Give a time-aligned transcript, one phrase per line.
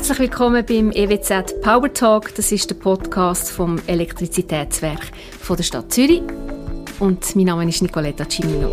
[0.00, 2.34] Herzlich willkommen beim EWZ Power Talk.
[2.34, 5.02] Das ist der Podcast vom Elektrizitätswerk
[5.38, 6.22] von der Stadt Zürich.
[7.00, 8.72] Und mein Name ist Nicoletta Cimino.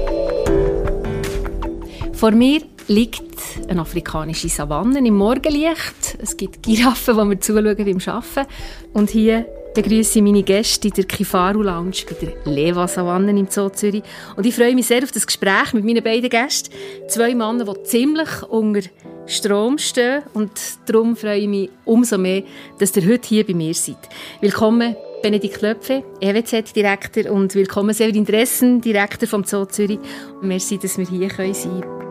[2.14, 6.18] Vor mir liegt eine afrikanische Savanne im Morgenlicht.
[6.18, 8.50] Es gibt Giraffen, die mir zuschauen beim Arbeiten.
[8.94, 9.46] Und hier
[9.78, 14.02] begrüße ich meine Gäste in der Kifaru Lounge bei der Leva Savanne im Zoo Zürich.
[14.36, 16.74] Und ich freue mich sehr auf das Gespräch mit meinen beiden Gästen.
[17.08, 18.82] Zwei Männer, die ziemlich unter
[19.28, 20.24] Strom stehen.
[20.34, 20.50] Und
[20.88, 22.42] darum freue ich mich umso mehr,
[22.80, 23.98] dass ihr heute hier bei mir seid.
[24.42, 30.00] Willkommen Benedikt Löpfe, EWZ-Direktor und willkommen Severin Dressen, Direktor vom Zoo Zürich.
[30.42, 32.08] Und merci, dass wir hier sein können.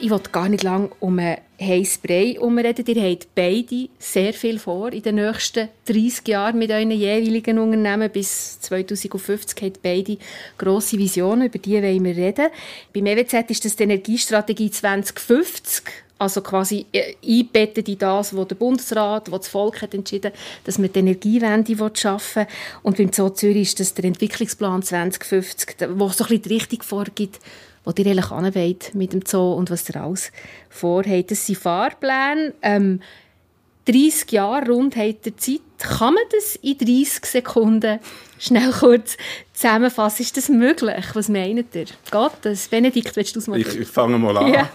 [0.00, 2.84] Ich wollte gar nicht lange um einen heißen Brei herumreden.
[2.86, 8.10] Ihr habt beide sehr viel vor in den nächsten 30 Jahren mit euren jeweiligen Unternehmen.
[8.10, 10.18] Bis 2050 habt beide
[10.56, 12.48] grosse Visionen, über die wollen wir reden.
[12.92, 15.84] Beim EWZ ist das die Energiestrategie 2050.
[16.18, 20.32] Also quasi äh, einbettet in das, was der Bundesrat, was das Volk hat entschieden,
[20.64, 22.54] dass man die Energiewende schaffen will.
[22.82, 26.82] Und beim Zoo Zürich ist das der Entwicklungsplan 2050, der so ein bisschen die Richtung
[26.82, 27.40] vorgibt,
[27.84, 30.32] wo ihr eigentlich anwollt mit dem Zoo und was ihr alles
[30.68, 31.30] vorhabt.
[31.30, 32.54] Das sind Fahrpläne.
[32.62, 33.00] Ähm,
[33.86, 35.60] 30 Jahre rund habt ihr Zeit.
[35.78, 37.98] Kann man das in 30 Sekunden
[38.38, 39.16] schnell kurz
[39.52, 40.22] zusammenfassen?
[40.22, 41.06] Ist das möglich?
[41.14, 41.84] Was meint ihr?
[41.84, 42.68] Geht das?
[42.68, 44.52] Benedikt, willst du es mal Ich, ich fange mal an.
[44.52, 44.68] Ja.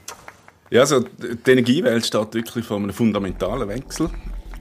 [0.70, 4.10] ja, also die Energiewelt steht wirklich vor einem fundamentalen Wechsel.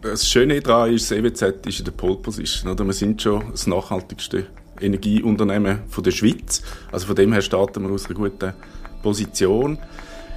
[0.02, 2.72] Das Schöne daran ist, das EWZ ist in der Pole Position.
[2.72, 2.86] Oder?
[2.86, 4.48] Wir sind schon das nachhaltigste
[4.82, 6.62] Energieunternehmen von der Schweiz.
[6.92, 8.54] Also von dem her starten wir aus einer guten
[9.02, 9.78] Position.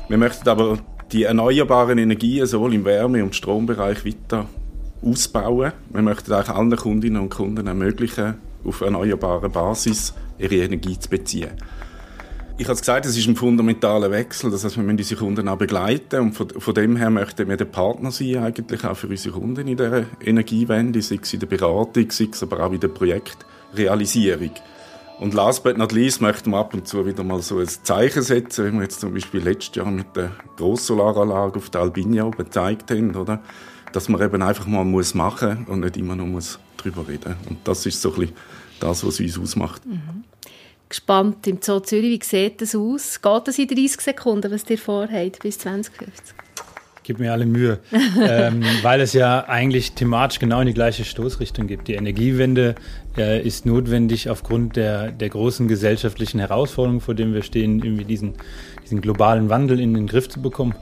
[0.09, 0.79] Wir möchten aber
[1.13, 4.47] die erneuerbaren Energien sowohl im Wärme- und Strombereich weiter
[5.03, 5.73] ausbauen.
[5.91, 11.51] Wir möchten eigentlich allen Kundinnen und Kunden ermöglichen, auf erneuerbarer Basis ihre Energie zu beziehen.
[12.59, 15.57] Ich habe gesagt, es ist ein fundamentaler Wechsel, das heißt, wir müssen unsere Kunden auch
[15.57, 19.41] begleiten und von, von, dem her möchten wir der Partner sein, eigentlich auch für unsere
[19.41, 22.89] Kunden in dieser Energiewende, sei es in der Beratung, sei es aber auch in der
[22.89, 24.53] Projekt Realisierung.
[25.19, 28.23] Und last but not least möchten wir ab und zu wieder mal so ein Zeichen
[28.23, 32.39] setzen, wie wir jetzt zum Beispiel letztes Jahr mit der Grosssolaranlage auf der Albinia oben
[32.39, 33.43] gezeigt haben, oder?
[33.93, 37.37] Dass man eben einfach mal muss machen und nicht immer nur muss drüber reden.
[37.51, 38.37] Und das ist so ein bisschen
[38.81, 39.85] das, was uns ausmacht.
[39.85, 40.25] Mhm.
[40.89, 43.21] Gespannt im Zoo Zürich, wie sieht das aus?
[43.21, 46.35] Geht das in 30 Sekunden, was ihr vorhabt bis 2050?
[47.11, 47.81] gebe mir alle Mühe,
[48.23, 51.89] ähm, weil es ja eigentlich thematisch genau in die gleiche Stoßrichtung gibt.
[51.89, 52.77] Die Energiewende
[53.21, 58.35] äh, ist notwendig aufgrund der, der großen gesellschaftlichen Herausforderungen, vor denen wir stehen, irgendwie diesen,
[58.83, 60.75] diesen globalen Wandel in den Griff zu bekommen.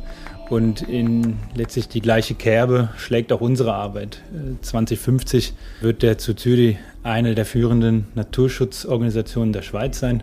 [0.48, 4.22] Und in letztlich die gleiche Kerbe schlägt auch unsere Arbeit.
[4.62, 10.22] 2050 äh, wird der zu Zürich eine der führenden Naturschutzorganisationen der Schweiz sein.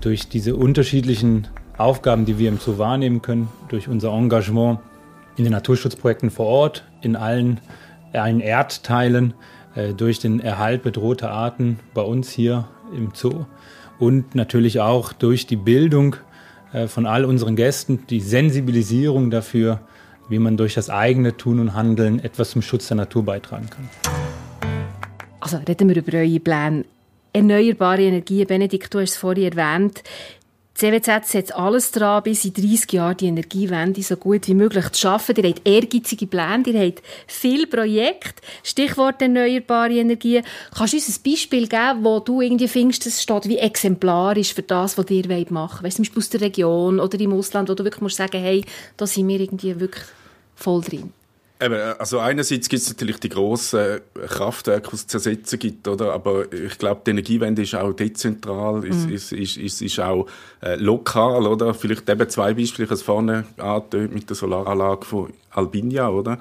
[0.00, 4.78] Durch diese unterschiedlichen Aufgaben, die wir im Zoo wahrnehmen können, durch unser Engagement
[5.36, 7.60] in den Naturschutzprojekten vor Ort, in allen,
[8.12, 9.34] allen Erdteilen,
[9.96, 13.46] durch den Erhalt bedrohter Arten bei uns hier im Zoo
[13.98, 16.16] und natürlich auch durch die Bildung
[16.72, 19.80] äh, von all unseren Gästen, die Sensibilisierung dafür,
[20.28, 23.88] wie man durch das eigene Tun und Handeln etwas zum Schutz der Natur beitragen kann.
[25.40, 26.84] Also reden wir über eure Pläne.
[27.32, 30.02] Erneuerbare Energien, Benedikt, du hast es vorhin erwähnt.
[30.78, 35.00] CWZ setzt alles daran, bis in 30 Jahren die Energiewende so gut wie möglich zu
[35.00, 35.34] schaffen.
[35.34, 38.40] Ihr habt ehrgeizige Pläne, ihr habt viele Projekte.
[38.62, 40.44] Stichwort erneuerbare Energien.
[40.72, 44.62] Kannst du uns ein Beispiel geben, wo du irgendwie findest, das steht wie exemplarisch für
[44.62, 45.82] das, was ihr machen wollt?
[45.82, 48.64] Weißt, zum Beispiel aus der Region oder im Ausland, wo du wirklich musst sagen, hey,
[48.96, 50.04] da sind wir irgendwie wirklich
[50.54, 51.12] voll drin.
[51.60, 56.12] Eben, also einerseits gibt es natürlich die grossen Kraftwerke, die es zu ersetzen gibt, oder?
[56.12, 59.12] aber ich glaube, die Energiewende ist auch dezentral, mhm.
[59.12, 60.26] ist, ist, ist, ist auch
[60.62, 61.46] äh, lokal.
[61.48, 61.74] Oder?
[61.74, 66.08] Vielleicht eben zwei Beispiele, ich habe es vorne angetönt mit der Solaranlage von Albinia.
[66.10, 66.38] Oder?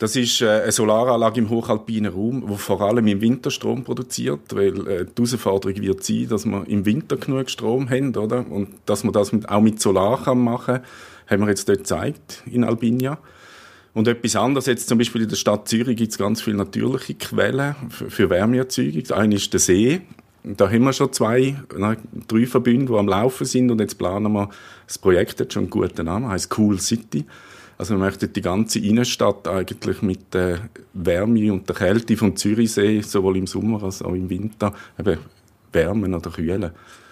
[0.00, 4.54] Das ist äh, eine Solaranlage im hochalpinen Raum, die vor allem im Winter Strom produziert,
[4.54, 8.44] weil äh, die Herausforderung wird sein, dass wir im Winter genug Strom haben oder?
[8.50, 10.84] und dass man das mit, auch mit Solar kann machen kann,
[11.26, 13.18] haben wir jetzt dort gezeigt in Albinia.
[13.92, 17.14] Und etwas anderes, jetzt zum Beispiel in der Stadt Zürich gibt es ganz viele natürliche
[17.14, 19.10] Quellen für, Wärmeerzeugung.
[19.10, 20.00] Eine ist der See.
[20.44, 21.56] Da haben wir schon zwei,
[22.28, 24.48] drei Verbünde, die am Laufen sind und jetzt planen wir,
[24.86, 27.26] das Projekt hat schon einen guten Namen, heißt Cool City.
[27.76, 33.00] Also wir möchten die ganze Innenstadt eigentlich mit der Wärme und der Kälte vom Zürichsee,
[33.00, 35.18] sowohl im Sommer als auch im Winter, eben
[35.72, 36.70] wärmen oder kühlen.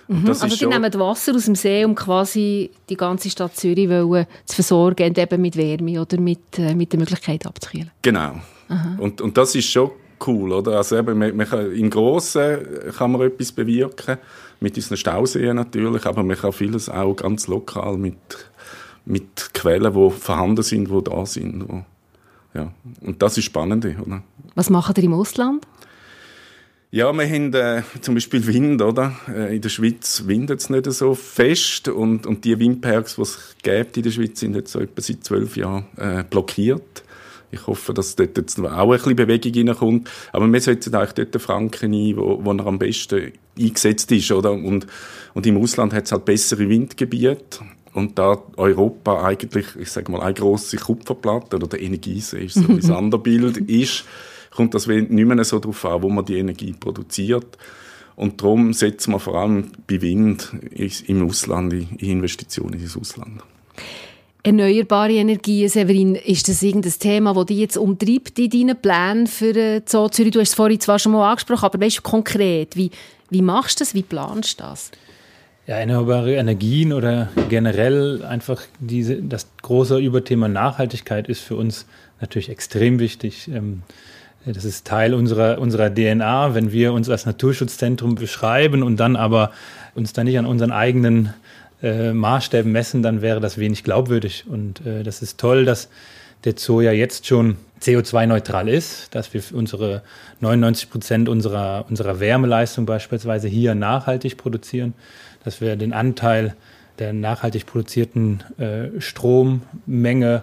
[0.08, 0.28] Mhm.
[0.28, 4.54] Also die nehmen Wasser aus dem See, um quasi die ganze Stadt Zürich wollen, zu
[4.54, 7.90] versorgen, eben mit Wärme oder mit, äh, mit der Möglichkeit abzukühlen.
[8.02, 8.40] Genau.
[8.98, 9.90] Und, und das ist schon
[10.26, 10.76] cool, oder?
[10.76, 12.58] Also eben, man, man kann, im Grossen
[12.96, 14.18] kann man etwas bewirken,
[14.60, 18.16] mit unseren Stauseen natürlich, aber man kann vieles auch ganz lokal mit,
[19.04, 21.68] mit Quellen, die vorhanden sind, die da sind.
[21.68, 21.84] Wo,
[22.54, 22.72] ja.
[23.00, 24.22] Und das ist spannend, oder?
[24.54, 25.66] Was macht ihr im Ausland?
[26.90, 29.14] Ja, wir haben äh, zum Beispiel Wind, oder?
[29.28, 33.56] Äh, in der Schweiz windet es nicht so fest und, und die Windparks, die es
[33.62, 37.04] gibt in der Schweiz, sind jetzt so etwa seit zwölf Jahren äh, blockiert.
[37.50, 40.10] Ich hoffe, dass dort jetzt auch ein bisschen Bewegung reinkommt.
[40.32, 44.32] Aber wir setzen eigentlich dort den Franken ein, wo, wo er am besten eingesetzt ist,
[44.32, 44.52] oder?
[44.52, 44.86] Und,
[45.34, 47.60] und im Ausland hat es halt bessere Windgebiete.
[47.92, 52.66] Und da Europa eigentlich, ich sage mal, eine grosse Kupferplatte oder der Energiesee ist so
[52.68, 54.04] ein anderes Bild ist,
[54.50, 57.58] kommt das nicht mehr so darauf an, wo man die Energie produziert.
[58.16, 60.52] Und darum setzen wir vor allem bei Wind
[61.06, 63.42] im Ausland, in Investitionen ins Ausland.
[64.42, 69.52] Erneuerbare Energien, Severin, ist das irgendein Thema, das dich jetzt umtreibt in deinen Plänen für
[69.52, 70.32] die Zoo Zürich?
[70.32, 72.90] Du hast es vorhin zwar schon mal angesprochen, aber weißt du konkret, wie,
[73.30, 74.90] wie machst du das, wie planst du das?
[75.66, 81.84] Ja, erneuerbare Energien oder generell einfach diese, das große Überthema Nachhaltigkeit ist für uns
[82.20, 83.48] natürlich extrem wichtig.
[83.48, 83.82] Ähm,
[84.44, 89.52] das ist Teil unserer, unserer DNA, wenn wir uns als Naturschutzzentrum beschreiben und dann aber
[89.94, 91.34] uns dann nicht an unseren eigenen
[91.82, 94.44] äh, Maßstäben messen, dann wäre das wenig glaubwürdig.
[94.48, 95.88] Und äh, das ist toll, dass
[96.44, 100.02] der Zoo ja jetzt schon CO2-neutral ist, dass wir unsere
[100.40, 104.94] 99 Prozent unserer, unserer Wärmeleistung beispielsweise hier nachhaltig produzieren,
[105.44, 106.54] dass wir den Anteil
[106.98, 110.42] der nachhaltig produzierten äh, Strommenge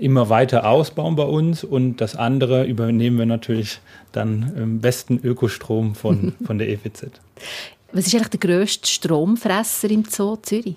[0.00, 3.80] immer weiter ausbauen bei uns und das andere übernehmen wir natürlich
[4.12, 7.08] dann im besten Ökostrom von, von der EWZ.
[7.92, 10.76] Was ist eigentlich der grösste Stromfresser im Zoo Zürich?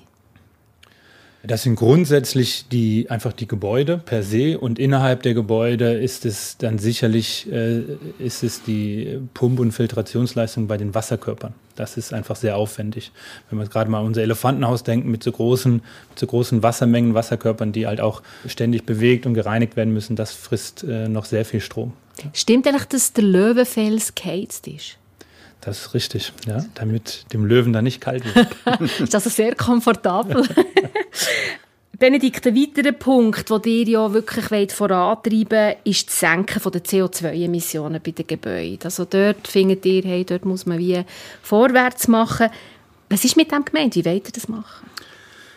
[1.43, 6.57] Das sind grundsätzlich die, einfach die Gebäude per se und innerhalb der Gebäude ist es
[6.57, 7.81] dann sicherlich äh,
[8.19, 11.53] ist es die Pump- und Filtrationsleistung bei den Wasserkörpern.
[11.81, 13.11] Das ist einfach sehr aufwendig.
[13.49, 15.73] Wenn wir gerade mal an unser Elefantenhaus denken mit so großen,
[16.09, 20.31] mit so großen Wassermengen, Wasserkörpern, die halt auch ständig bewegt und gereinigt werden müssen, das
[20.31, 21.93] frisst äh, noch sehr viel Strom.
[22.33, 24.97] Stimmt eigentlich, dass der Löwenfels geheizt ist?
[25.61, 28.91] Das ist richtig, ja, damit dem Löwen da nicht kalt wird.
[28.99, 30.47] ist also sehr komfortabel.
[32.01, 38.01] Benedikt, ein weiterer Punkt, den ihr ja wirklich vorantreiben wollt, ist das Senken der CO2-Emissionen
[38.03, 38.79] bei den Gebäuden.
[38.85, 41.05] Also dort findet ihr, hey, dort muss man wie
[41.43, 42.49] vorwärts machen.
[43.09, 43.95] Was ist mit dem gemeint?
[43.95, 44.87] Wie wollt ihr das machen?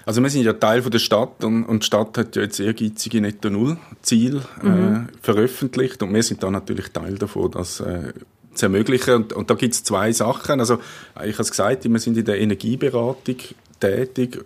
[0.05, 2.61] Also wir sind ja Teil von der Stadt und, und die Stadt hat ja jetzt
[2.61, 5.09] ehrgeizige Netto-Null-Ziel äh, mhm.
[5.23, 8.13] veröffentlicht und wir sind da natürlich Teil davon, dass äh,
[8.53, 9.15] zu ermöglichen.
[9.15, 10.61] Und, und da gibt es zwei Sachen.
[10.61, 10.75] Also,
[11.25, 13.37] ich habe es gesagt, wir sind in der Energieberatung
[13.81, 14.43] tätig.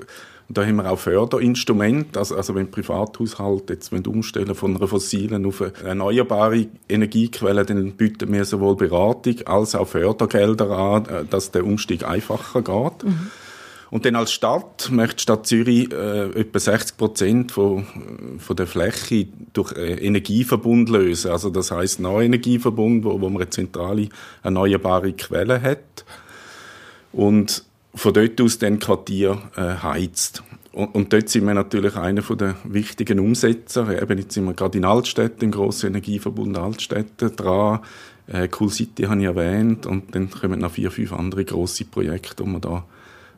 [0.49, 2.19] Und da haben wir auch Förderinstrumente.
[2.19, 8.33] Also, also wenn Privathaushalte jetzt umstellen von einer fossilen auf eine erneuerbare Energiequelle, dann bieten
[8.33, 13.05] wir sowohl Beratung als auch Fördergelder an, äh, dass der Umstieg einfacher geht.
[13.05, 13.31] Mhm.
[13.91, 17.87] Und dann als Stadt möchte die Stadt Zürich äh, etwa 60 Prozent von,
[18.39, 21.31] von der Fläche durch äh, Energieverbund lösen.
[21.31, 24.09] Also das heißt Neuenergieverbund, wo, wo man eine zentrale
[24.43, 26.05] erneuerbare Quelle hat
[27.13, 30.43] und von dort aus dann Quartier äh, heizt.
[30.73, 34.01] Und, und, dort sind wir natürlich einer der wichtigen Umsetzer.
[34.01, 37.81] Eben jetzt sind wir gerade in Altstädten, im grossen Energieverbund Altstädten dran.
[38.27, 42.45] Äh, cool City habe ich erwähnt und dann kommen noch vier, fünf andere grosse Projekte,
[42.45, 42.85] die wir da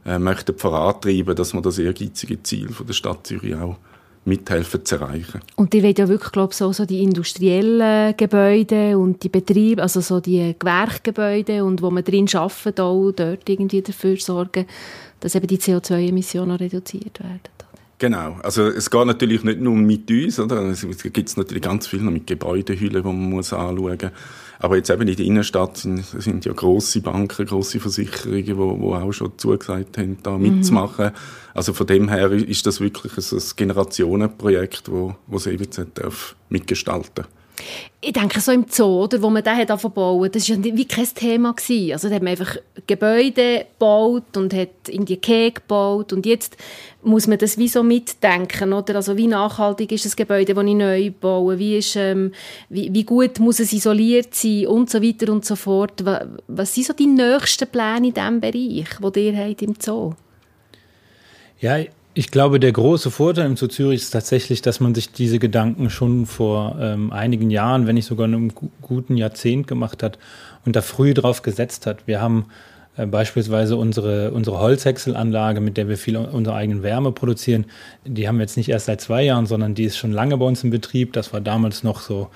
[0.04, 3.76] äh, möchten vorantreiben, dass wir das ehrgeizige Ziel von der Stadt Zürich auch
[4.24, 5.40] mithelfen zu erreichen.
[5.56, 9.82] Und die wollen ja wirklich, glaube ich, so, so die industriellen Gebäude und die Betriebe,
[9.82, 14.66] also so die Gewerkgebäude und wo man drin arbeitet, auch dort irgendwie dafür sorgen,
[15.20, 17.40] dass eben die CO2-Emissionen reduziert werden.
[18.00, 20.62] Genau, also es geht natürlich nicht nur mit uns, oder?
[20.62, 24.10] Es gibt natürlich ganz viel noch mit Gebäudehüllen, die man muss anschauen muss.
[24.62, 28.78] Aber jetzt eben in der Innenstadt sind, sind ja grosse Banken, grosse Versicherungen, die wo,
[28.78, 30.56] wo auch schon zugesagt haben, da mhm.
[30.56, 31.12] mitzumachen.
[31.54, 36.36] Also von dem her ist das wirklich ein, ein Generationenprojekt, wo, wo das EWZ darf
[36.50, 37.28] mitgestalten darf.
[38.00, 41.06] Ich denke, so im Zoo, oder, wo man den hat bauen, das war wie kein
[41.14, 41.52] Thema.
[41.52, 41.92] Gewesen.
[41.92, 46.56] Also da hat man einfach Gebäude gebaut und hat in die Käse gebaut und jetzt
[47.02, 48.96] muss man das wie so mitdenken, oder?
[48.96, 51.58] Also wie nachhaltig ist das Gebäude, das ich neu baue?
[51.58, 52.32] Wie, ist, ähm,
[52.68, 54.66] wie, wie, gut muss es isoliert sein?
[54.66, 56.04] Und so weiter und so fort.
[56.04, 60.14] Was, was sind so die nächsten Pläne in diesem Bereich, die ihr habt im Zoo?
[61.60, 61.78] Ja,
[62.12, 66.26] ich glaube, der große Vorteil Zoo Zürich ist tatsächlich, dass man sich diese Gedanken schon
[66.26, 68.52] vor ähm, einigen Jahren, wenn nicht sogar einem
[68.82, 70.18] guten Jahrzehnt gemacht hat
[70.64, 72.06] und da früh drauf gesetzt hat.
[72.06, 72.46] Wir haben
[73.06, 77.66] beispielsweise unsere, unsere Holzhäckselanlage, mit der wir viel unsere eigenen Wärme produzieren,
[78.04, 80.44] die haben wir jetzt nicht erst seit zwei Jahren, sondern die ist schon lange bei
[80.44, 81.12] uns im Betrieb.
[81.12, 82.28] Das war damals noch so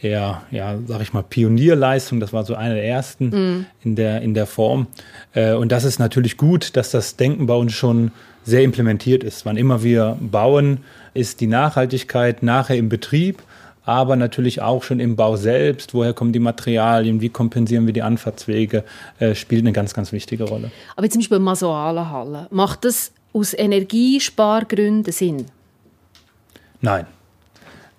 [0.00, 2.20] eher, ja, sag ich mal, Pionierleistung.
[2.20, 3.66] Das war so eine der ersten mm.
[3.82, 4.86] in, der, in der Form.
[5.34, 8.12] Äh, und das ist natürlich gut, dass das Denken bei uns schon
[8.44, 9.44] sehr implementiert ist.
[9.44, 10.78] Wann immer wir bauen,
[11.14, 13.42] ist die Nachhaltigkeit nachher im Betrieb
[13.84, 15.94] aber natürlich auch schon im Bau selbst.
[15.94, 17.20] Woher kommen die Materialien?
[17.20, 18.84] Wie kompensieren wir die Anfahrtswege?
[19.18, 20.70] Äh, spielt eine ganz, ganz wichtige Rolle.
[20.96, 25.46] Aber zum Beispiel Masoalenhalle, macht das aus Energiespargründen Sinn?
[26.80, 27.06] Nein.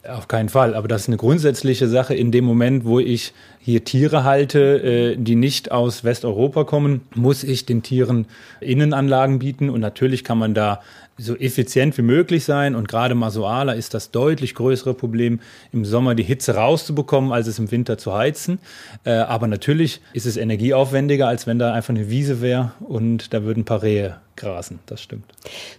[0.07, 0.73] Auf keinen Fall.
[0.73, 2.15] Aber das ist eine grundsätzliche Sache.
[2.15, 7.43] In dem Moment, wo ich hier Tiere halte, äh, die nicht aus Westeuropa kommen, muss
[7.43, 8.25] ich den Tieren
[8.61, 9.69] Innenanlagen bieten.
[9.69, 10.81] Und natürlich kann man da
[11.21, 12.75] so effizient wie möglich sein.
[12.75, 15.39] Und gerade Masoala ist das deutlich größere Problem,
[15.71, 18.59] im Sommer die Hitze rauszubekommen, als es im Winter zu heizen.
[19.03, 23.43] Äh, aber natürlich ist es energieaufwendiger, als wenn da einfach eine Wiese wäre und da
[23.43, 24.79] würden ein paar Rehe grasen.
[24.87, 25.25] Das stimmt.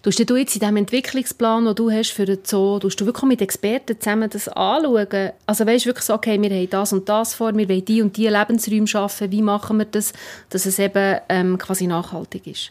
[0.02, 3.42] Du du jetzt in diesem Entwicklungsplan, den du hast für den Zoo, du wirklich mit
[3.42, 5.30] Experten zusammen das anschauen?
[5.46, 8.02] Also weißt du wirklich so, okay, wir haben das und das vor, wir wollen die
[8.02, 9.32] und die Lebensräume schaffen.
[9.32, 10.12] Wie machen wir das,
[10.50, 12.70] dass es eben ähm, quasi nachhaltig ist?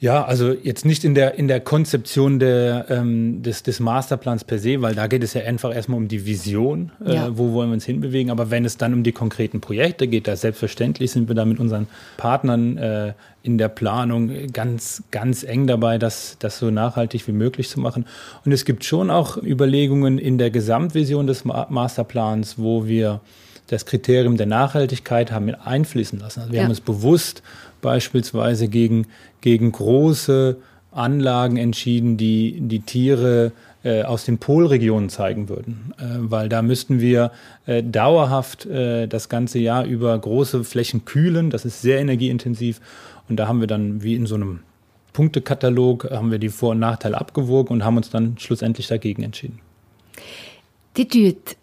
[0.00, 4.58] Ja, also jetzt nicht in der, in der Konzeption der, ähm, des, des Masterplans per
[4.58, 7.36] se, weil da geht es ja einfach erstmal um die Vision, äh, ja.
[7.36, 8.30] wo wollen wir uns hinbewegen.
[8.30, 11.60] Aber wenn es dann um die konkreten Projekte geht, da selbstverständlich sind wir da mit
[11.60, 17.32] unseren Partnern äh, in der Planung ganz, ganz eng dabei, das, das so nachhaltig wie
[17.32, 18.06] möglich zu machen.
[18.46, 23.20] Und es gibt schon auch Überlegungen in der Gesamtvision des Masterplans, wo wir
[23.66, 26.40] das Kriterium der Nachhaltigkeit haben einfließen lassen.
[26.40, 26.64] Also wir ja.
[26.64, 27.42] haben uns bewusst
[27.80, 29.06] beispielsweise gegen,
[29.40, 30.56] gegen große
[30.92, 33.52] Anlagen entschieden, die die Tiere
[33.84, 37.30] äh, aus den Polregionen zeigen würden, äh, weil da müssten wir
[37.66, 41.50] äh, dauerhaft äh, das ganze Jahr über große Flächen kühlen.
[41.50, 42.80] Das ist sehr energieintensiv
[43.28, 44.60] und da haben wir dann wie in so einem
[45.12, 49.60] Punktekatalog haben wir die Vor- und Nachteile abgewogen und haben uns dann schlussendlich dagegen entschieden.
[50.96, 51.56] Die tut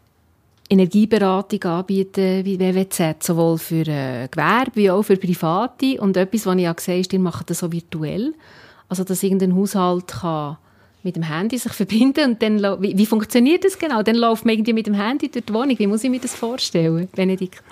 [0.69, 5.99] Energieberatung anbieten wie WWZ, sowohl für äh, Gewerbe wie auch für Private.
[6.01, 8.33] Und etwas, was ich auch gesehen ist, die machen das so virtuell.
[8.89, 10.57] Also, dass irgendein Haushalt kann
[11.03, 14.03] mit dem Handy sich verbinden und dann, wie, wie funktioniert das genau?
[14.03, 15.77] Dann läuft man irgendwie mit dem Handy durch die Wohnung.
[15.79, 17.63] Wie muss ich mir das vorstellen, Benedikt?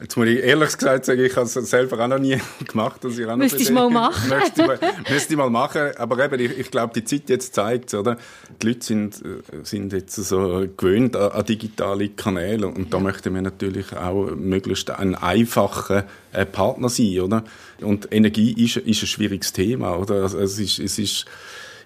[0.00, 2.38] Jetzt muss ich ehrlich gesagt sagen, ich habe es selber auch noch nie
[2.68, 3.02] gemacht.
[3.02, 4.28] Dass ich auch Müsste ich mal machen.
[4.28, 4.78] Müsste ich mal,
[5.10, 5.90] müsste ich mal machen.
[5.96, 8.16] Aber eben, ich, ich glaube, die Zeit jetzt zeigt oder?
[8.62, 9.20] Die Leute sind,
[9.64, 14.90] sind jetzt so gewöhnt an, an digitale Kanäle und da möchten wir natürlich auch möglichst
[14.90, 17.44] ein einfacher äh, Partner sein, oder?
[17.80, 20.22] Und Energie ist, ist ein schwieriges Thema, oder?
[20.22, 21.24] Also es ist, es ist,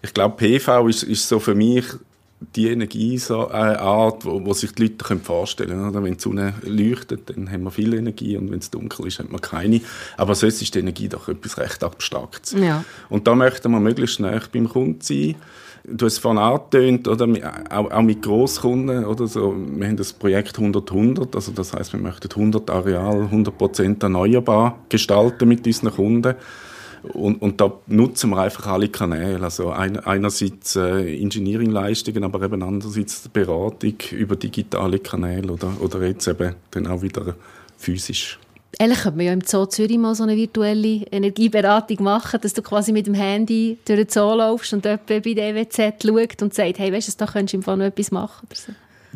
[0.03, 1.87] ich glaube, PV ist, ist so für mich
[2.57, 6.05] die Energieart, wo, wo sich die Leute können vorstellen können.
[6.05, 9.31] Wenn die Sonne leuchtet, dann haben wir viel Energie und wenn es dunkel ist, hat
[9.31, 9.81] man keine.
[10.17, 12.53] Aber sonst ist die Energie doch etwas recht Abstraktes.
[12.53, 12.85] Ja.
[13.09, 15.37] Und da möchten wir möglichst schnell beim Kunden sein.
[15.85, 17.27] Du hast es vorhin angetönt, oder?
[17.71, 19.55] Auch, auch mit Grosskunden, oder so.
[19.57, 25.49] Wir haben das Projekt 100-100, also das heißt, wir möchten 100 Areal 100% erneuerbar gestalten
[25.49, 26.35] mit unseren Kunden.
[27.03, 29.43] Und, und da nutzen wir einfach alle Kanäle.
[29.43, 36.29] Also ein, einerseits äh, Engineering-Leistungen, aber eben andererseits Beratung über digitale Kanäle oder, oder jetzt
[36.29, 37.35] eben dann auch wieder
[37.77, 38.39] physisch.
[38.79, 42.63] Ehrlich könnte man ja im Zoo Zürich mal so eine virtuelle Energieberatung machen, dass du
[42.63, 46.55] quasi mit dem Handy durch den Zoo laufst und jemand bei der EWZ schaut und
[46.55, 48.73] sagt, hey, weißt du, da könntest du im Fall noch etwas machen oder so.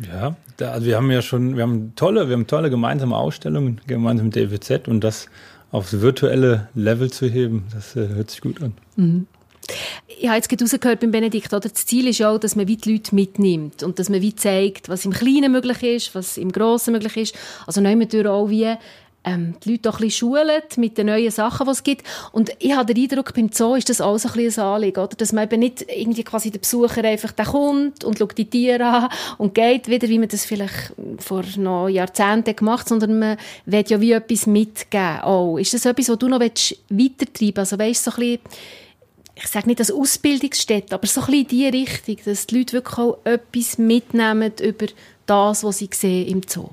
[0.07, 3.81] Ja, da, also wir haben ja schon, wir haben tolle, wir haben tolle gemeinsame Ausstellungen
[3.87, 5.27] gemeinsam mit der EWZ und das
[5.71, 8.73] aufs virtuelle Level zu heben, das äh, hört sich gut an.
[8.95, 9.27] Mhm.
[10.07, 11.59] Ich habe jetzt gerade rausgehört beim Benedikt, oder?
[11.59, 15.03] das Ziel ist auch, dass man die Leute mitnimmt und dass man wie zeigt, was
[15.03, 17.35] im Kleinen möglich ist, was im Grossen möglich ist.
[17.65, 18.73] Also nehmen wir auch wie
[19.27, 22.07] ähm, die Leute auch ein bisschen schulen mit den neuen Sachen, die es gibt.
[22.31, 25.15] Und ich habe den Eindruck, beim Zoo ist das auch ein, bisschen ein Anliegen, oder?
[25.15, 28.85] dass man eben nicht irgendwie quasi der Besucher einfach da kommt und schaut die Tiere
[28.85, 33.37] an und geht wieder, wie man das vielleicht vor noch Jahrzehnten gemacht hat, sondern man
[33.65, 35.23] will ja wie etwas mitgeben.
[35.25, 37.59] Oh, ist das etwas, was du noch weitertreiben?
[37.59, 38.39] Also weißt, so ein bisschen
[39.39, 42.73] ich sage nicht als Ausbildungsstätte, aber so ein bisschen in die Richtung, dass die Leute
[42.73, 44.87] wirklich auch etwas mitnehmen über
[45.27, 46.69] das, was sie sehen im Zoo.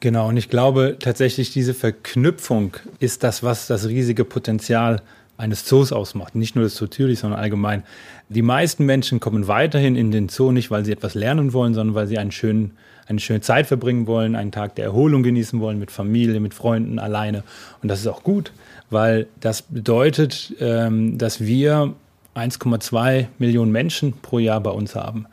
[0.00, 5.02] Genau, und ich glaube tatsächlich, diese Verknüpfung ist das, was das riesige Potenzial
[5.36, 6.34] eines Zoos ausmacht.
[6.34, 7.82] Nicht nur des Zoo Zürich, sondern allgemein.
[8.30, 11.94] Die meisten Menschen kommen weiterhin in den Zoo nicht, weil sie etwas lernen wollen, sondern
[11.94, 12.78] weil sie einen schönen,
[13.08, 16.98] eine schöne Zeit verbringen wollen, einen Tag der Erholung genießen wollen, mit Familie, mit Freunden,
[16.98, 17.42] alleine.
[17.82, 18.52] Und das ist auch gut,
[18.88, 21.94] weil das bedeutet, ähm, dass wir
[22.34, 25.26] 1,2 Millionen Menschen pro Jahr bei uns haben,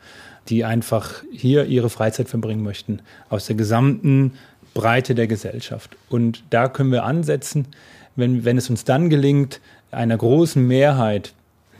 [0.48, 3.00] die einfach hier ihre Freizeit verbringen möchten.
[3.28, 4.32] Aus der gesamten
[4.78, 5.96] Breite der Gesellschaft.
[6.08, 7.66] Und da können wir ansetzen,
[8.14, 11.34] wenn, wenn es uns dann gelingt, einer großen Mehrheit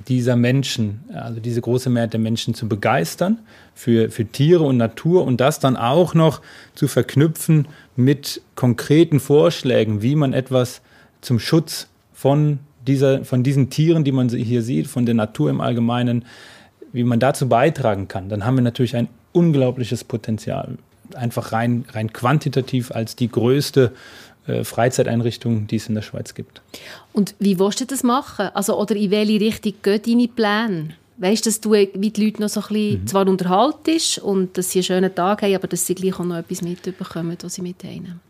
[0.08, 3.38] dieser Menschen, also diese große Mehrheit der Menschen zu begeistern
[3.72, 6.40] für, für Tiere und Natur und das dann auch noch
[6.74, 10.80] zu verknüpfen mit konkreten Vorschlägen, wie man etwas
[11.20, 15.60] zum Schutz von, dieser, von diesen Tieren, die man hier sieht, von der Natur im
[15.60, 16.24] Allgemeinen,
[16.92, 20.78] wie man dazu beitragen kann, dann haben wir natürlich ein unglaubliches Potenzial.
[21.14, 23.92] Einfach rein, rein quantitativ als die größte
[24.46, 26.62] äh, Freizeiteinrichtungen, die es in der Schweiz gibt.
[27.12, 28.48] Und wie willst du das machen?
[28.54, 30.88] Also, oder in welche Richtung gehen deine Pläne?
[31.18, 33.06] Weißt du, dass du wie die Leute noch so ein bisschen mhm.
[33.06, 36.36] zwar unterhaltest und dass sie einen schönen Tag haben, aber dass sie gleich auch noch
[36.36, 38.20] etwas mitbekommen, was sie mitnehmen?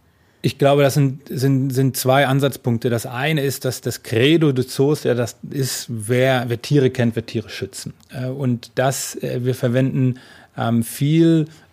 [0.40, 2.90] Ich glaube, das sind, sind, sind zwei Ansatzpunkte.
[2.90, 7.16] Das eine ist, dass das Credo des Zoos ja das ist, wer, wer Tiere kennt,
[7.16, 7.92] wird Tiere schützen.
[8.10, 10.18] Äh, und das, äh, wir verwenden
[10.56, 10.82] ähm,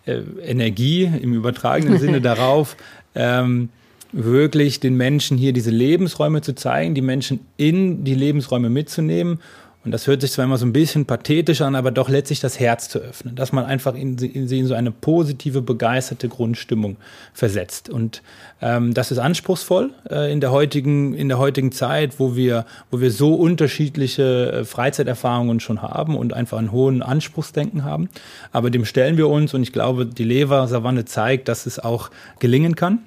[0.06, 2.76] viel Energie im übertragenen Sinne darauf,
[3.14, 3.68] ähm,
[4.12, 9.40] wirklich den Menschen hier diese Lebensräume zu zeigen, die Menschen in die Lebensräume mitzunehmen.
[9.86, 12.58] Und das hört sich zwar immer so ein bisschen pathetisch an, aber doch letztlich das
[12.58, 16.96] Herz zu öffnen, dass man einfach in, in sie in so eine positive, begeisterte Grundstimmung
[17.32, 17.88] versetzt.
[17.88, 18.20] Und
[18.60, 23.00] ähm, das ist anspruchsvoll äh, in der heutigen in der heutigen Zeit, wo wir wo
[23.00, 28.08] wir so unterschiedliche äh, Freizeiterfahrungen schon haben und einfach einen hohen Anspruchsdenken haben.
[28.50, 32.10] Aber dem stellen wir uns und ich glaube, die Lever Savanne zeigt, dass es auch
[32.40, 32.98] gelingen kann.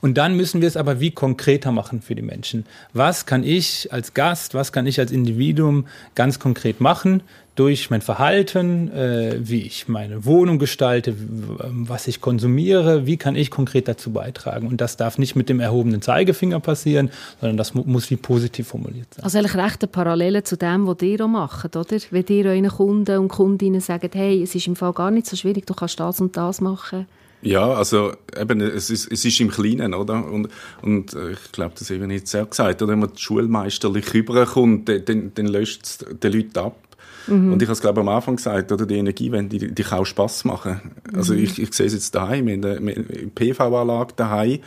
[0.00, 2.64] Und dann müssen wir es aber wie konkreter machen für die Menschen.
[2.92, 7.22] Was kann ich als Gast, was kann ich als Individuum ganz konkret machen
[7.56, 13.50] durch mein Verhalten, äh, wie ich meine Wohnung gestalte, was ich konsumiere, wie kann ich
[13.50, 14.66] konkret dazu beitragen.
[14.66, 18.68] Und das darf nicht mit dem erhobenen Zeigefinger passieren, sondern das mu muss wie positiv
[18.68, 19.24] formuliert sein.
[19.24, 21.98] Also eigentlich recht eine Parallele zu dem, was ihr auch macht, oder?
[22.10, 25.36] Wenn ihr euren Kunden und Kundinnen sagt, hey, es ist im Fall gar nicht so
[25.36, 27.06] schwierig, du kannst das und das machen
[27.42, 30.24] ja, also eben, es ist, es ist im Kleinen, oder?
[30.24, 30.48] Und,
[30.82, 32.92] und äh, ich glaube, das eben jetzt sehr gesagt, oder?
[32.92, 36.76] wenn man schulmeisterlich rüberkommt, dann, dann löscht es den Leuten ab.
[37.26, 37.52] Mhm.
[37.52, 38.84] Und ich habe es, glaube am Anfang gesagt, oder?
[38.84, 40.80] Die Energiewende, die, die kann auch Spass machen.
[41.14, 41.44] Also mhm.
[41.44, 44.58] ich, ich sehe es jetzt daheim, wir haben eine PV-Anlage daheim,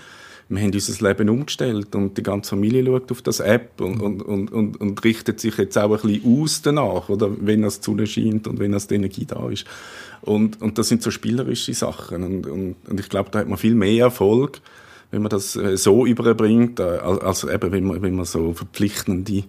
[0.56, 4.22] wir haben unser Leben umgestellt und die ganze Familie schaut auf das App und, und,
[4.22, 7.30] und, und, und richtet sich jetzt auch ein bisschen aus danach, oder?
[7.40, 9.66] Wenn das Sonne scheint und wenn das die Energie da ist.
[10.22, 12.24] Und, und das sind so spielerische Sachen.
[12.24, 14.62] Und, und, und ich glaube, da hat man viel mehr Erfolg,
[15.12, 19.44] wenn man das äh, so überbringt, äh, als eben, wenn man, wenn man so verpflichtende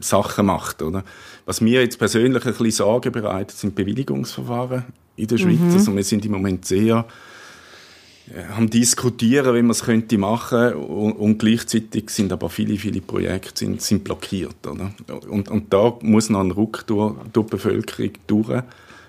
[0.00, 1.04] Sachen macht, oder?
[1.44, 4.84] Was mir jetzt persönlich ein bisschen Sorge bereitet, sind Bewilligungsverfahren
[5.16, 5.58] in der Schweiz.
[5.58, 5.72] Mhm.
[5.72, 7.04] Also wir sind im Moment sehr
[8.56, 13.58] am diskutieren, wie man es könnte machen und, und, gleichzeitig sind aber viele, viele Projekte
[13.64, 14.66] sind, sind blockiert.
[14.66, 14.92] Oder?
[15.28, 18.62] Und, und da muss noch ein Ruck durch, durch die Bevölkerung durch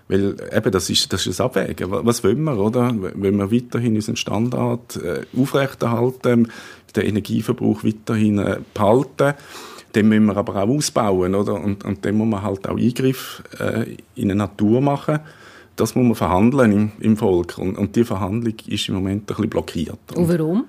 [0.10, 1.92] weil eben, das ist, das ist Abwägen.
[1.92, 2.92] Was wollen wir, oder?
[2.98, 6.52] Wenn wir weiterhin unseren Standard äh, aufrechterhalten,
[6.96, 9.36] den Energieverbrauch weiterhin äh, behalten,
[9.94, 11.54] dann müssen wir aber auch ausbauen, oder?
[11.54, 15.20] Und, und dann muss man halt auch Eingriff äh, in die Natur machen.
[15.80, 17.58] Das muss man verhandeln im, im Volk.
[17.58, 20.00] Und, und die Verhandlung ist im Moment ein bisschen blockiert.
[20.16, 20.66] Und warum?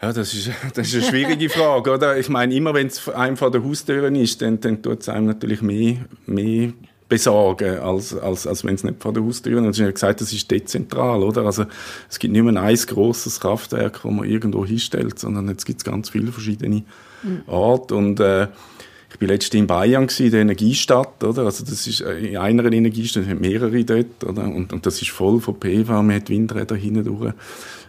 [0.00, 2.18] Ja, das ist, das ist eine schwierige Frage, oder?
[2.18, 5.26] Ich meine, immer wenn es einem vor der Haustür ist, dann, dann tut es einem
[5.26, 6.72] natürlich mehr, mehr
[7.08, 9.66] besorgen, als, als, als wenn es nicht vor der Haustür ist.
[9.66, 11.46] Und ich habe gesagt, das ist dezentral, oder?
[11.46, 11.64] Also,
[12.10, 15.84] es gibt nicht mehr ein grosses Kraftwerk, das man irgendwo hinstellt, sondern jetzt gibt es
[15.84, 16.82] ganz viele verschiedene
[17.22, 17.42] mhm.
[17.46, 18.48] Orte und, äh,
[19.14, 21.44] ich bin letztens in Bayern gewesen, in der Energiestadt, oder?
[21.44, 24.42] Also das ist äh, in einer Energiestadt, sind mehrere dort, oder?
[24.42, 27.32] Und, und das ist voll von PV, man hat Windräder hinten durch.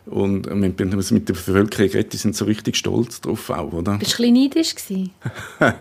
[0.05, 3.97] Und wenn man mit der Bevölkerung redet, die sind so richtig stolz drauf auch, oder?
[3.97, 5.15] Bist du ein bisschen neidisch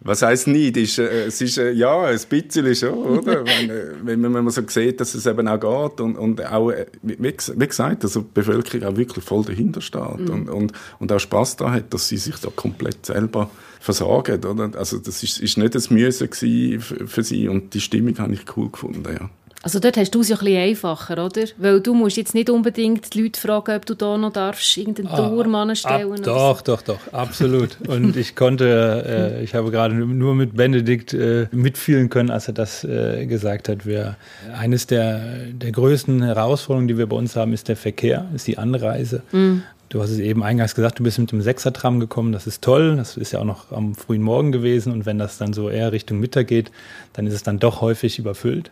[0.00, 1.00] Was heisst neidisch?
[1.00, 3.44] Äh, es ist, äh, ja, ein bisschen schon, oder?
[4.04, 6.72] wenn, wenn, man, so sieht, dass es eben auch geht und, und auch,
[7.02, 10.30] wie, gesagt, also die Bevölkerung auch wirklich voll dahinter steht mhm.
[10.30, 13.50] und, und, und auch Spass da hat, dass sie sich da komplett selber
[13.86, 14.76] versorgen, oder?
[14.76, 18.40] Also das ist, ist nicht das Müssen für, für sie und die Stimmung habe ich
[18.56, 19.30] cool gefunden, ja.
[19.62, 21.44] Also dort hast du es ja ein bisschen einfacher, oder?
[21.56, 25.08] Weil du musst jetzt nicht unbedingt die Leute fragen, ob du da noch darfst, irgendeinen
[25.08, 26.12] ah, Turm stellen.
[26.12, 26.64] Ab, doch, so.
[26.64, 27.76] doch, doch, absolut.
[27.88, 32.54] Und ich konnte, äh, ich habe gerade nur mit Benedikt äh, mitfühlen können, als er
[32.54, 33.86] das äh, gesagt hat.
[33.86, 34.16] Wir,
[34.56, 38.58] eines der, der größten Herausforderungen, die wir bei uns haben, ist der Verkehr, ist die
[38.58, 39.22] Anreise.
[39.32, 39.64] Mhm.
[39.88, 42.32] Du hast es eben eingangs gesagt, du bist mit dem Sechsertram gekommen.
[42.32, 42.96] Das ist toll.
[42.96, 44.92] Das ist ja auch noch am frühen Morgen gewesen.
[44.92, 46.72] Und wenn das dann so eher Richtung Mittag geht,
[47.12, 48.70] dann ist es dann doch häufig überfüllt.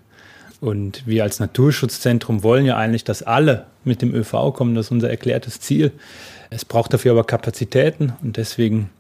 [0.61, 4.75] Und wir als Naturschutzzentrum wollen ja eigentlich, dass alle mit dem ÖV kommen.
[4.75, 5.93] Das ist unser erklärtes Ziel.
[6.51, 8.91] Es braucht dafür aber Kapazitäten und deswegen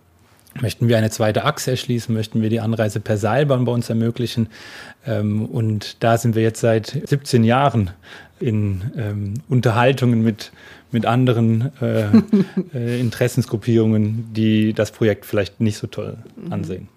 [0.60, 4.48] möchten wir eine zweite Achse erschließen, möchten wir die Anreise per Seilbahn bei uns ermöglichen.
[5.06, 7.90] Ähm, und da sind wir jetzt seit 17 Jahren
[8.40, 10.52] in ähm, Unterhaltungen mit,
[10.94, 12.06] mit anderen äh,
[12.74, 16.52] äh, Interessensgruppierungen, die das Projekt vielleicht nicht so toll mhm.
[16.52, 16.88] ansehen.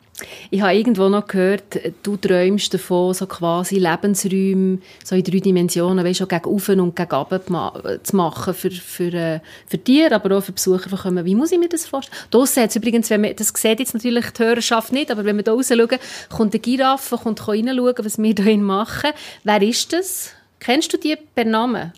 [0.50, 6.04] Ich habe irgendwo noch gehört, du träumst davon, so quasi Lebensräume so in drei Dimensionen,
[6.04, 10.38] weißt, auch gegen oben und gegen unten zu machen für, für, äh, für Tiere, aber
[10.38, 11.24] auch für Besucher, die kommen.
[11.24, 12.18] Wie muss ich mir das vorstellen?
[12.32, 15.44] Draussen hat übrigens, wenn man, das sieht jetzt natürlich die Hörerschaft nicht, aber wenn wir
[15.44, 19.12] da raus schauen, kommt eine Giraffe, kommt reinschauen, was wir hier machen.
[19.44, 20.32] Wer ist das?
[20.60, 21.94] Kennst du die per Namen?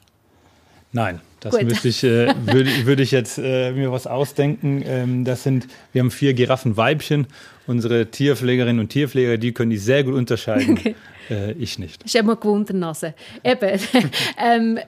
[0.91, 1.21] Nein.
[1.41, 4.83] Das müsste ich, äh, würde, würde ich jetzt äh, mir was ausdenken.
[4.85, 7.27] Ähm, das sind, wir haben vier Giraffenweibchen.
[7.65, 10.77] Unsere Tierpflegerinnen und Tierpfleger, die können die sehr gut unterscheiden.
[10.77, 10.95] Okay.
[11.29, 12.03] Äh, ich nicht.
[12.03, 13.13] Das ist immer Gewundernase.
[13.43, 13.79] Eben,
[14.43, 14.79] ähm,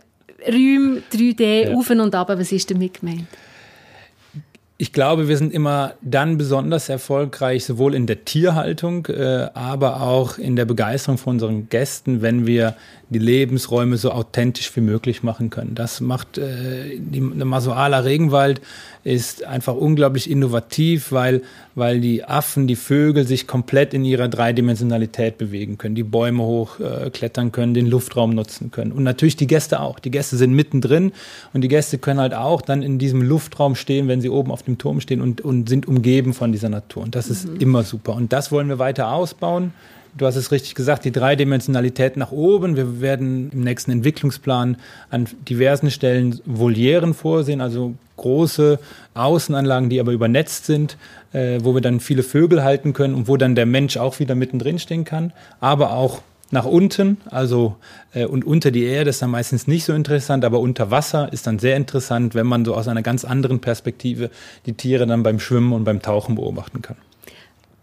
[0.48, 1.76] Räume, 3D, ja.
[1.76, 3.28] auf und ab, was ist damit gemeint?
[4.82, 10.40] Ich glaube, wir sind immer dann besonders erfolgreich, sowohl in der Tierhaltung, äh, aber auch
[10.40, 12.74] in der Begeisterung von unseren Gästen, wenn wir
[13.12, 15.76] die Lebensräume so authentisch wie möglich machen können.
[15.76, 18.62] Das macht äh, die, der Regenwald
[19.04, 21.42] ist einfach unglaublich innovativ, weil,
[21.76, 27.48] weil die Affen, die Vögel sich komplett in ihrer Dreidimensionalität bewegen können, die Bäume hochklettern
[27.48, 28.92] äh, können, den Luftraum nutzen können.
[28.92, 30.00] Und natürlich die Gäste auch.
[30.00, 31.12] Die Gäste sind mittendrin
[31.52, 34.64] und die Gäste können halt auch dann in diesem Luftraum stehen, wenn sie oben auf
[34.64, 37.04] dem Turm stehen und, und sind umgeben von dieser Natur.
[37.04, 37.58] Und das ist mhm.
[37.58, 38.14] immer super.
[38.16, 39.74] Und das wollen wir weiter ausbauen.
[40.18, 42.76] Du hast es richtig gesagt, die Dreidimensionalität nach oben.
[42.76, 44.76] Wir werden im nächsten Entwicklungsplan
[45.10, 48.78] an diversen Stellen Volieren vorsehen, also große
[49.14, 50.98] Außenanlagen, die aber übernetzt sind,
[51.32, 54.36] äh, wo wir dann viele Vögel halten können und wo dann der Mensch auch wieder
[54.36, 56.22] mittendrin stehen kann, aber auch
[56.52, 57.78] nach unten, also
[58.14, 61.48] äh, und unter die Erde ist dann meistens nicht so interessant, aber unter Wasser ist
[61.48, 64.30] dann sehr interessant, wenn man so aus einer ganz anderen Perspektive
[64.66, 66.98] die Tiere dann beim Schwimmen und beim Tauchen beobachten kann.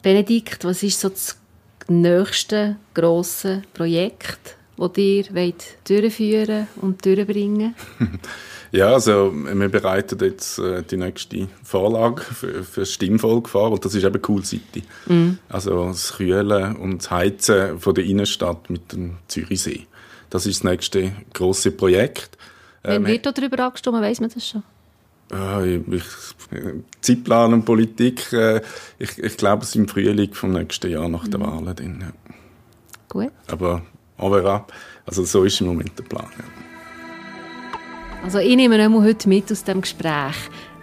[0.03, 1.39] Benedikt, was ist so das
[1.89, 5.55] nächste grosse Projekt, das ihr
[5.85, 7.75] durchführen und durchbringen
[8.71, 13.85] Ja, also wir bereiten jetzt äh, die nächste Vorlage für, für das Stimmvolk vor und
[13.85, 14.83] das ist eben Cool City.
[15.07, 15.39] Mm.
[15.49, 19.87] Also das Kühlen und das Heizen von der Innenstadt mit dem Zürichsee.
[20.31, 22.37] Das ist das nächste große Projekt.
[22.83, 24.63] Äh, wird darüber abgestimmt, weiss man das schon?
[25.33, 26.05] Äh, ich,
[27.01, 28.61] Zeitplan und Politik, äh,
[28.99, 31.67] ich, ich glaube, es ist im Frühling vom nächsten Jahr nach der mhm.
[31.67, 31.75] Wahl.
[31.75, 32.35] Dann, ja.
[33.09, 33.33] Gut.
[33.47, 33.83] Aber
[34.19, 34.63] on
[35.07, 36.29] Also so ist im Moment der Plan.
[36.39, 36.45] Ja.
[38.23, 40.37] Also ich nehme einmal heute mit aus dem Gespräch.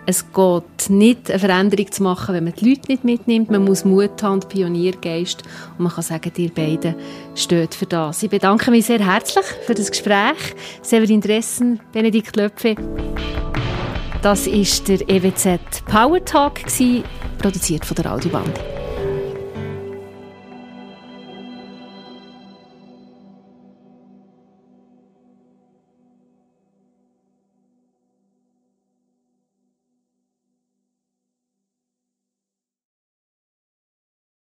[0.08, 3.50] Es geht nicht, eine Veränderung zu machen, wenn man die Leute nicht mitnimmt.
[3.50, 5.42] Man muss Mut haben und Pioniergeist.
[5.78, 6.96] Und man kann sagen, ihr beiden
[7.34, 8.22] steht für das.
[8.22, 10.56] Ich bedanke mich sehr herzlich für das Gespräch.
[10.84, 12.76] Severin Dressen, Benedikt Löpfe.
[14.22, 16.62] Das war der EWZ Power Talk,
[17.40, 18.75] produziert von der Radioband.